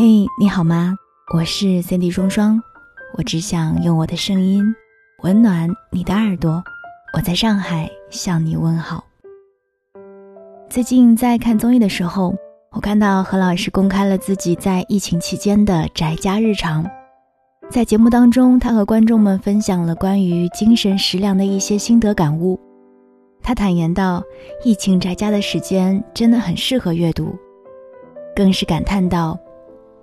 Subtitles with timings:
[0.00, 0.94] 嘿，你好吗？
[1.34, 2.62] 我是 Cindy 双双，
[3.14, 4.62] 我只想用我的声音
[5.24, 6.62] 温暖你的耳朵。
[7.14, 9.02] 我在上海向你问好。
[10.70, 12.32] 最近在看综艺的时候，
[12.70, 16.88] 我看到何老师公开了自己在疫情期间的宅家日常。
[17.68, 22.56] 在节目当中，他和观众们分享了关于精神食粮的一些心得感悟。
[23.42, 24.22] 他坦言道
[24.62, 27.36] ：“疫情宅家的时间真的很适合阅读。”
[28.36, 29.36] 更是感叹道。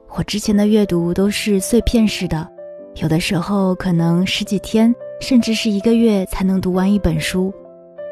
[0.10, 2.48] 我之前的阅读都是碎片式的，
[2.96, 7.54] 有的时候可能十几天，甚至是一个月才能读完一本书。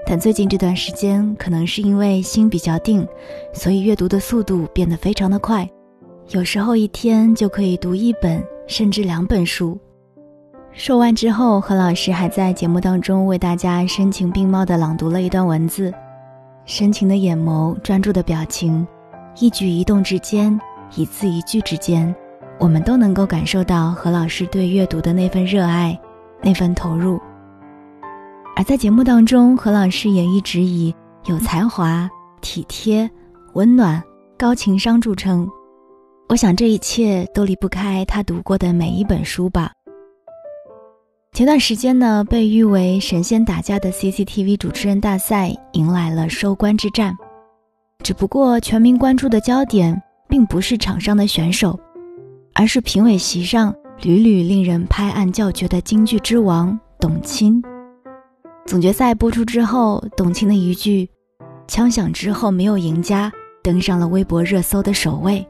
[0.05, 3.07] 但最近这段时间，可能是因为心比较定，
[3.53, 5.69] 所以阅读的速度变得非常的快，
[6.29, 9.79] 有时候一天就可以读一本甚至两本书。
[10.73, 15.93] 说完之后，何老师还在节目当中为大家声情并茂地朗读了一段文字，
[16.65, 18.85] 深情的眼眸，专注的表情，
[19.39, 20.59] 一举一动之间。
[20.95, 22.13] 一字一句之间，
[22.59, 25.99] 我们都能够感受到何老师对阅读的那份热爱，
[26.41, 27.19] 那份投入。
[28.55, 30.93] 而在节目当中，何老师也一直以
[31.25, 32.07] 有才华、
[32.41, 33.09] 体贴、
[33.53, 34.01] 温暖、
[34.37, 35.49] 高情商著称。
[36.29, 39.71] 我想这一切都离不开他读过的每一本书吧。
[41.31, 47.15] 前段时间呢，被誉为神仙打架的 CCTV 主持人大赛迎来了收官之战，
[48.03, 49.99] 只不过全民关注的焦点。
[50.33, 51.79] 并不是场上的选手，
[52.55, 57.61] 而是评委席上屡屡令人拍案叫绝的京剧之王董卿。
[58.65, 61.07] 总决赛播出之后，董卿的一句
[61.69, 65.47] “枪响之后没有赢家”登上了微博热搜的首位。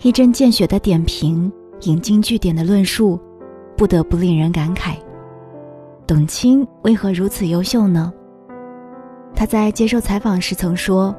[0.00, 3.20] 一针见血的点评，引经据典的论述，
[3.76, 4.94] 不得不令人感慨：
[6.06, 8.10] 董卿为何如此优秀呢？
[9.34, 11.14] 他在接受采访时曾说。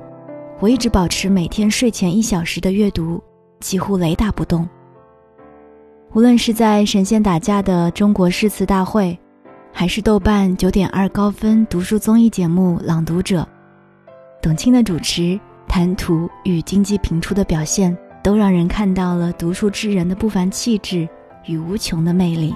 [0.59, 3.21] 我一直保持每天睡前一小时的阅读，
[3.59, 4.67] 几乎雷打不动。
[6.13, 9.17] 无论是在神仙打架的中国诗词大会，
[9.73, 13.41] 还是豆瓣九点二高分读书综艺节目《朗读者》，
[14.41, 15.37] 董卿的主持、
[15.67, 21.07] 谈吐与经济频出的表现，都让人看到了读书之人的不凡气质
[21.47, 22.55] 与无穷的魅力。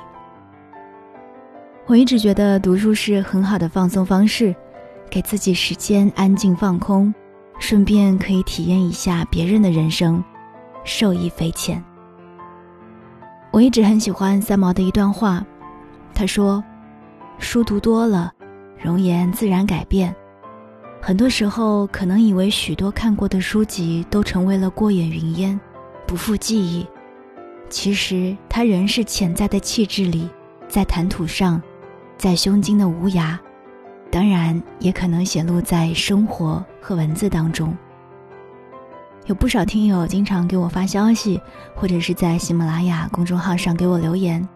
[1.85, 4.55] 我一直觉得读书是很好的放松方式，
[5.09, 7.13] 给自己时间安静放空。
[7.59, 10.23] 顺便可以体验一下别人的人生，
[10.83, 11.83] 受益匪浅。
[13.51, 15.45] 我一直很喜欢三毛的一段话，
[16.13, 16.63] 他说
[17.37, 18.31] ：“书读多了，
[18.81, 20.15] 容颜自然改变。
[21.01, 25.59] 很多时候，可能以为许多看过的书籍都成为了过眼云烟，
[26.07, 26.87] 不复记忆。
[27.69, 30.29] 其实，它仍是潜在的气质里，
[30.67, 31.61] 在谈吐上，
[32.17, 33.37] 在胸襟的无涯。”
[34.11, 37.75] 当然，也可能显露在生活和文字当中。
[39.25, 41.39] 有不少听友经常给我发消息，
[41.75, 44.47] 或者是在喜马拉雅公众号上给我留言，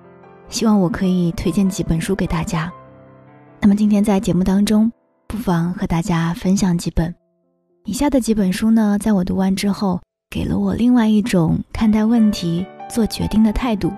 [0.49, 2.71] 希望我可以推荐几本书给大家。
[3.59, 4.91] 那么今天在节目当中，
[5.27, 7.13] 不妨和大家分享几本。
[7.85, 13.91] 以下的几本书呢，在我读完之后，给了我另外一种看待问题、做决定的态度，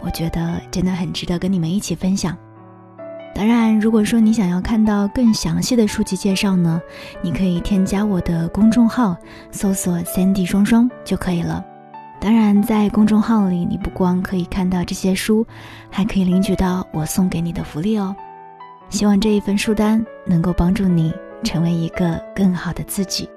[0.00, 2.36] 我觉得真的很值得跟你们一起分享。
[3.34, 6.80] 当然，如果说你想要看到更详细的书籍介绍呢，
[7.22, 9.16] 你可以添加我的公众号，
[9.50, 11.64] 搜索 “Sandy 双双”就可以了。
[12.20, 15.44] 当然，在公众号里，你不光可以看到这些书，
[15.90, 18.14] 还可以领取到我送给你的福利哦。
[18.90, 21.12] 希望这一份书单能够帮助你
[21.42, 23.28] 成为一个更好的自己。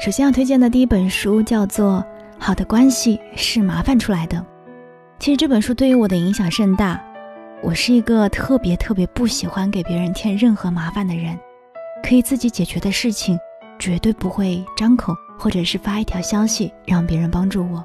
[0.00, 1.98] 首先要推荐的第一本书叫做
[2.38, 4.38] 《好的关系是麻烦出来的》。
[5.18, 7.02] 其实这本书对于我的影响甚大。
[7.62, 11.36] 我是一个特别特别不喜欢给别人添任何麻烦的人，
[12.02, 13.38] 可以自己解决的事情，
[13.78, 17.84] 绝对不会张口或者是发一条消息让别人帮助我。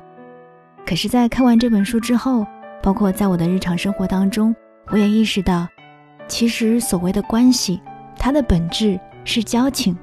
[0.86, 2.46] 可是，在看完这本书之后，
[2.84, 4.54] 包括在我的日常生活当中，
[4.90, 5.66] 我也意识到，
[6.28, 7.82] 其实所谓的关系，
[8.18, 9.98] 它的本质是交情，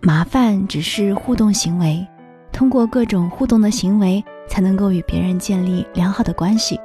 [0.00, 2.06] 麻烦只是互动行为，
[2.52, 4.24] 通过各种互动的行为。
[4.48, 6.78] 才能够与别人建立良好的关系，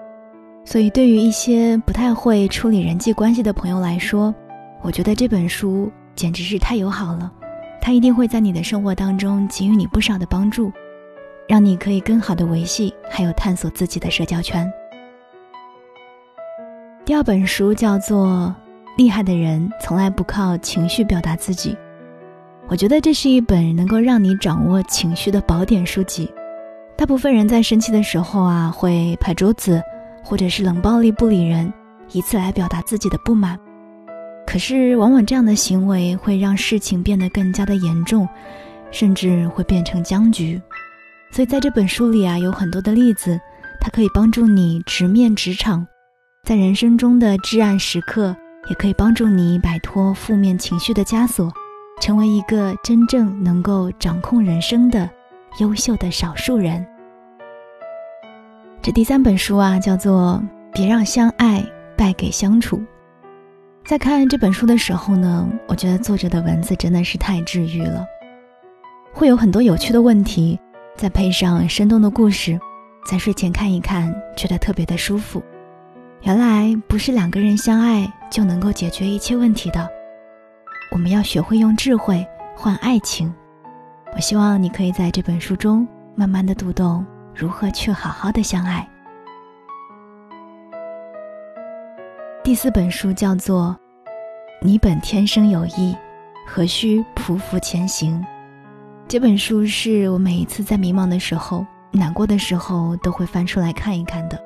[0.63, 4.33] 所以对于一些不太会处理人际关系的朋友来说，
[4.81, 7.31] 我觉得这本书简直是太友好了。
[7.81, 10.71] 它一定会在你的生活当中给予你不少的帮助，
[11.47, 14.69] 让你可以更好的维系还有探索自己的社交圈。
[17.05, 18.53] 第二本书叫做
[18.97, 21.71] 《厉害的人从来不靠情绪表达自己》，
[22.67, 26.29] 我觉得这是一本能够让你掌握情绪的宝典书籍。
[26.97, 29.79] 大部分人在生气的时候啊，会拍桌子，
[30.23, 31.71] 或者是冷暴力不理人，
[32.11, 33.57] 以此来表达自己的不满。
[34.47, 38.27] 可是，往往这样的行为会让事情变得更加的严重，
[38.89, 40.59] 甚至会变成僵局。
[41.31, 43.39] 所以在这本书里啊，有很多的例子，
[43.79, 45.85] 它可以帮助你直面职场，
[46.43, 48.35] 在人生中的至暗时刻，
[48.69, 51.53] 也可以帮助你摆脱负面情绪的枷锁，
[52.01, 55.07] 成为一个真正能够掌控人生的
[55.57, 56.85] 优秀的少数人。
[58.81, 61.63] 这第三本书啊，叫做《别让相爱
[61.97, 62.77] 败给相处》。
[63.85, 68.05] 在看这本书的时候呢，我觉得作者的文字真的是太治愈了，
[69.13, 70.59] 会有很多有趣的问题。
[70.95, 72.59] 再配上生动的故事，
[73.09, 75.41] 在睡前看一看，觉得特别的舒服。
[76.21, 79.87] 原来不是两个人相爱就能够解决一切问题的，
[80.91, 82.25] 我们要学会用智慧
[82.55, 83.33] 换爱情。
[84.15, 87.05] 我希望你可以在这本书中慢慢的读懂
[87.35, 88.87] 如何去好好的相爱。
[92.43, 93.77] 第四本书叫做
[94.65, 95.95] 《你本天生有意，
[96.47, 98.19] 何须匍匐前行》。
[99.07, 104.41] 这本书是我每一次在迷茫的时候、难过的时候都会翻出来看一看的。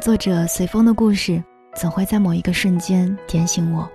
[0.00, 1.42] 作者随风的故事
[1.74, 3.88] 总会在某一个瞬间点醒我。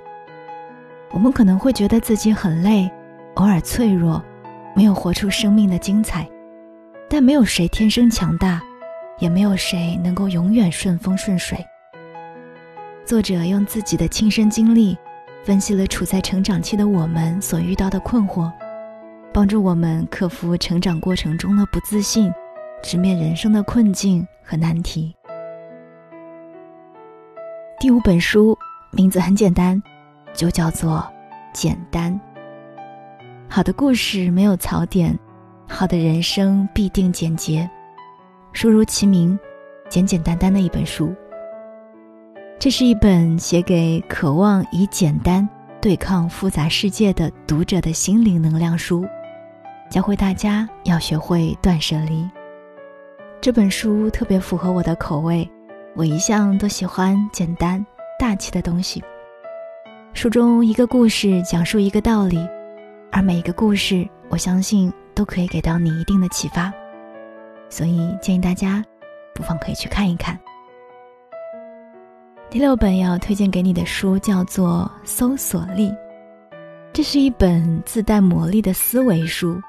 [1.11, 2.89] 我们可能会觉得自己很累，
[3.35, 4.23] 偶尔脆弱，
[4.75, 6.29] 没有活出生命的精彩，
[7.09, 8.61] 但没有谁天生强大，
[9.19, 11.57] 也没有谁能够永远顺风顺水。
[13.05, 14.97] 作者用自己的亲身经历，
[15.45, 18.51] 分析了处在成长期的我们所遇到的困惑。
[19.33, 22.29] 帮助我们克服成长过程中的不自信，
[22.83, 25.15] 直面人生的困境和难题。
[27.79, 28.57] 第五本书
[28.91, 29.81] 名字很简单，
[30.33, 30.97] 就叫做
[31.53, 32.13] 《简单》。
[33.55, 35.17] 好的故事没有槽点，
[35.65, 37.69] 好的人生必定简洁。
[38.51, 39.39] 书如其名，
[39.87, 41.15] 简简单单的一本书。
[42.59, 45.47] 这是一本写给渴望以简单
[45.79, 49.05] 对抗复杂世界的读者的心灵能量书。
[49.89, 52.29] 教会大家要学会断舍离。
[53.39, 55.49] 这本书特别符合我的口味，
[55.95, 57.85] 我一向都喜欢简单
[58.19, 59.01] 大气的东西。
[60.13, 62.37] 书中一个故事讲述一个道理，
[63.11, 66.73] 而每一个故事，我相信都可以给到你一定的启发，
[67.69, 68.83] 所以建议大家
[69.33, 70.37] 不妨可以去看一看。
[72.49, 75.89] 第六本要推荐给你的书叫做《搜索力》，
[76.93, 79.59] 这是一本自带魔力的思维书。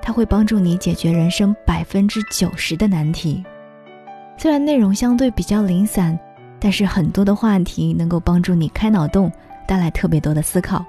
[0.00, 3.44] 它会帮助你解决人生百分之九十的难题，
[4.38, 6.18] 虽然内容相对比较零散，
[6.58, 9.30] 但是很多的话题能够帮助你开脑洞，
[9.66, 10.82] 带来特别多的思考。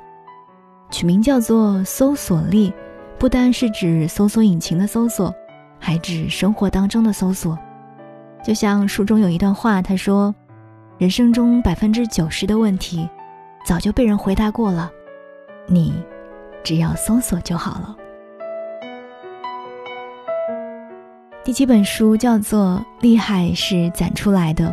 [0.92, 2.74] 取名叫做“搜索力”，
[3.20, 5.34] 不单是指搜索引擎的搜索，
[5.80, 7.58] 还指生活当中的搜索。
[8.44, 10.34] 就像书中有一段话，他说
[10.98, 13.08] ：“人生中百分之九十的问题，
[13.66, 14.90] 早就被人回答过了，
[15.68, 15.94] 你
[16.64, 17.96] 只要搜索就好了。”
[21.44, 24.68] 第七本书叫做《厉害是攒出来的》，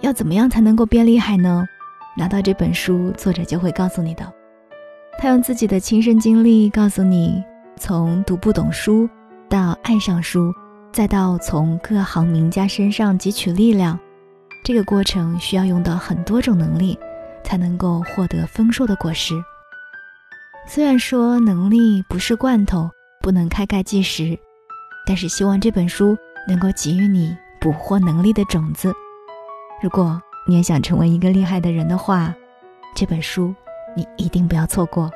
[0.00, 1.66] 要怎么样才能够变厉害呢？
[2.20, 4.30] 拿到这本书，作者就会告诉你的。
[5.18, 7.42] 他用自己的亲身经历告诉你，
[7.78, 9.08] 从读不懂书
[9.48, 10.52] 到爱上书，
[10.92, 13.98] 再到从各行名家身上汲取力量，
[14.62, 16.98] 这个过程需要用到很多种能力，
[17.42, 19.34] 才能够获得丰硕的果实。
[20.66, 22.90] 虽然说能力不是罐头，
[23.22, 24.38] 不能开盖即食。
[25.06, 26.14] 但是希望这本书
[26.46, 28.92] 能够给予你捕获能力的种子。
[29.82, 32.34] 如果你也想成为一个厉害的人的话，
[32.94, 33.54] 这本书
[33.96, 35.10] 你一定不要错过。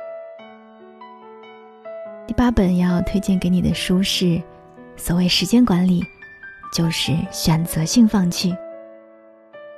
[2.27, 4.25] 第八本要推荐给你的书是
[4.95, 6.03] 《所谓时间管理，
[6.73, 8.51] 就是选择性放弃》。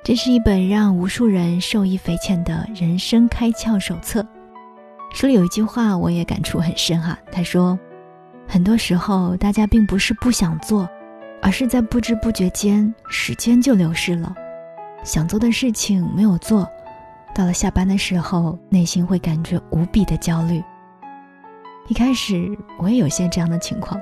[0.04, 4.26] 这是一本让无数人受益匪浅的人生开窍手册。
[5.14, 7.78] 书里有一句话我也感触很深哈，他说。
[8.50, 10.90] 很多时候，大家并不是不想做，
[11.42, 14.34] 而是在不知不觉间，时间就流逝了。
[15.04, 16.68] 想做的事情没有做，
[17.34, 20.64] 到了下班的时候，内心会感觉无比的焦虑。
[21.88, 24.00] 一开始我也有些这样的情况，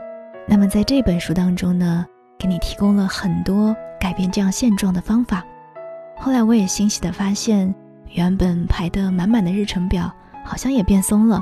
[0.48, 2.06] 那么在这本书当中呢，
[2.38, 5.46] 给你提供了很多改变这样现状的方法。
[6.18, 7.74] 后来我也欣喜的发现，
[8.10, 10.12] 原本排得满满的日程表，
[10.44, 11.42] 好像也变松了，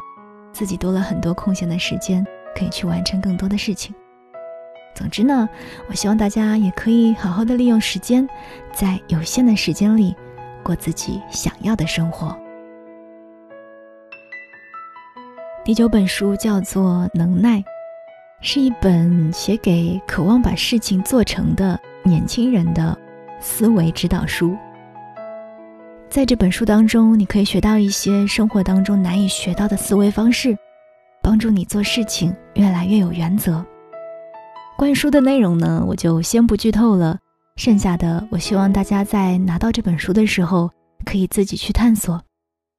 [0.51, 2.25] 自己多了很多空闲的时间。
[2.55, 3.95] 可以去完成更多的事情。
[4.95, 5.49] 总之呢，
[5.87, 8.27] 我希望大家也可以好好的利用时间，
[8.71, 10.15] 在有限的时间里，
[10.63, 12.37] 过自己想要的生活。
[15.65, 17.59] 第九本书叫做《能耐》，
[18.41, 22.97] 是一本写给渴望把事情做成的年轻人的
[23.39, 24.55] 思维指导书。
[26.09, 30.57] 在这本书当中，你可以学到一些生活当中难以学到的思维方式。
[31.23, 33.65] 帮助你做事情越来越有原则。
[34.75, 37.17] 关于书的内容呢，我就先不剧透了，
[37.55, 40.69] 剩下的我希望大家在拿到这本书的时候
[41.05, 42.21] 可以自己去探索。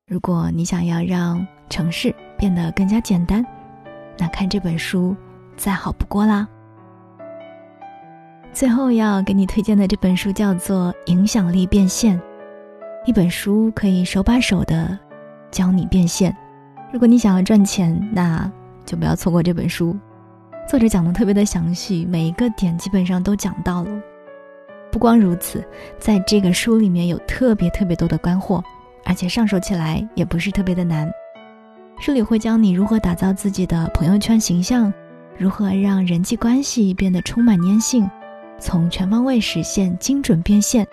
[0.07, 3.45] 如果你想要让城市变得更加简单，
[4.19, 5.17] 那看这本书
[5.57, 6.47] 再好不过啦。
[8.53, 12.19] 最后要给你推荐的这本书叫做《影响力变现》，
[13.07, 14.99] 一本书可以手把手的
[15.51, 16.37] 教你变现。
[16.93, 18.51] 如果你想要赚钱，那
[18.85, 19.97] 就不要错过这本书。
[20.67, 23.91] 作者讲的特别的详细，每一个点基本上都讲到了。
[24.91, 25.63] 不光如此，
[25.99, 28.65] 在这个书里面有特别特别多的干货，
[29.05, 31.11] 而且上手起来也不是特别的难。
[32.01, 34.93] 书里会教你如何打造自己的朋友圈形象，
[35.37, 38.09] 如何让人际关系变得充满粘性。
[38.59, 40.87] 从全方位实现精准变现，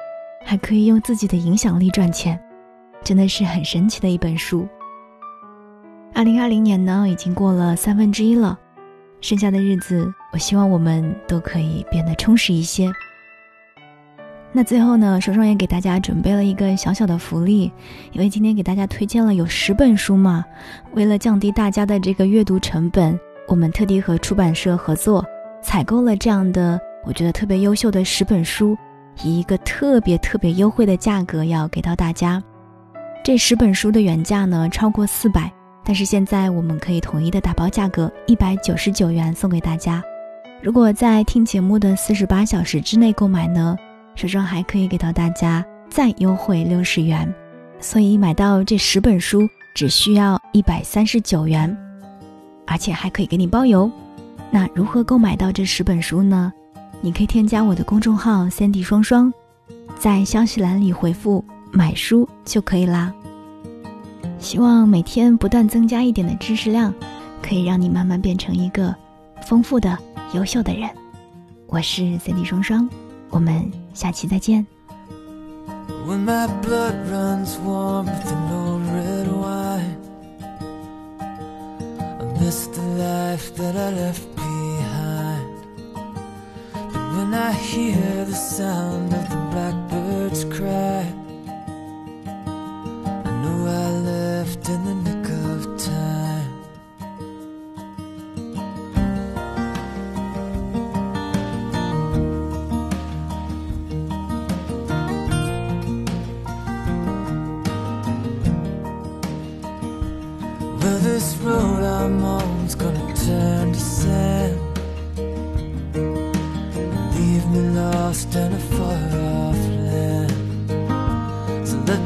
[0.43, 2.39] 还可以用自己的影响力赚钱，
[3.03, 4.67] 真的是很神奇的一本书。
[6.13, 8.59] 二零二零年呢，已经过了三分之一了，
[9.21, 12.91] 剩下的日子，我希望我们都可以变得充实一些。
[14.51, 17.71] 那最后呢，双双也给大家准备了一个小小的福利，
[18.11, 20.43] 因为今天给大家推荐了有十本书嘛，
[20.93, 25.23] 为了降低大家的这个阅读成本，我们特地和出版社合作，
[25.63, 26.77] 采购了这样的。
[27.05, 28.77] 我觉得特别优秀的十本书，
[29.23, 32.43] 以一个特别特别优惠的价格要给到大家。
[33.23, 35.51] 这十本书的原价呢超过四百，
[35.83, 40.03] 但是现在我们可以统一的打包价格一百九十九元送给大家。
[40.61, 43.75] 如果在听节目的四十八小时之内购买呢，
[44.15, 47.33] 手上还可以给到大家再优惠六十元。
[47.79, 51.75] 所以买到这十本书只需要一百三十九元，
[52.67, 53.89] 而且还可以给你包邮。
[54.51, 56.53] 那如何购买到这十本书呢？
[57.01, 59.33] 你可以添加我的公众号三 D 双双”，
[59.97, 63.11] 在消息栏里回复“买书”就可以啦。
[64.41, 66.91] 希望每天不断增加一点的知识量，
[67.43, 68.93] 可以让你慢慢变成一个
[69.45, 69.95] 丰富的、
[70.33, 70.89] 优秀的人。
[71.67, 72.89] 我是 Cindy 双双，
[73.29, 74.65] 我们下期再见。
[76.07, 76.27] when
[87.33, 91.20] I hear the sound of the blackbird's cry.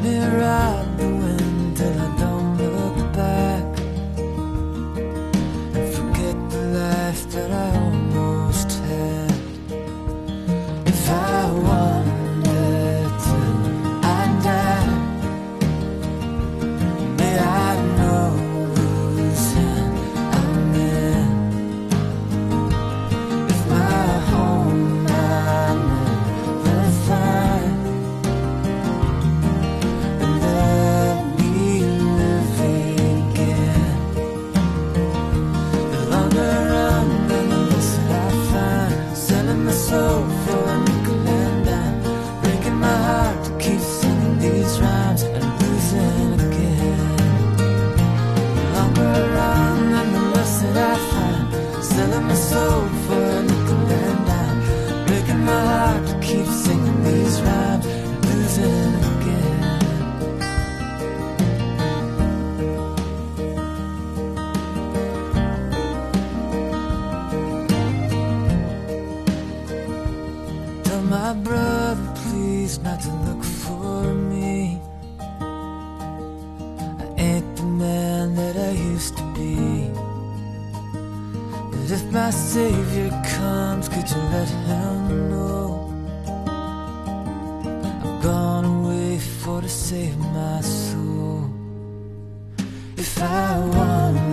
[0.06, 0.95] me right
[89.86, 91.48] save my soul.
[92.96, 94.25] If I want